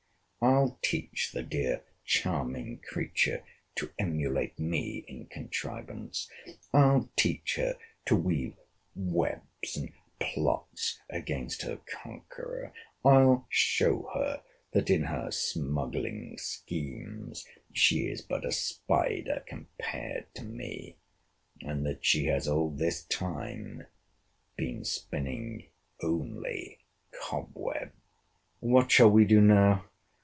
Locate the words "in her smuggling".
14.89-16.39